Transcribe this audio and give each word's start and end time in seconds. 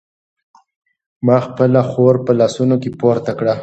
ما 1.25 1.37
خپله 1.45 1.81
خور 1.89 2.15
په 2.25 2.31
لاسونو 2.39 2.75
کې 2.81 2.89
پورته 2.99 3.31
کړه. 3.39 3.53